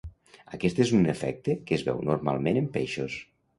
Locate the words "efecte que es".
1.13-1.85